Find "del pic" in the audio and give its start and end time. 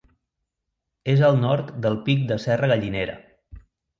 1.85-2.25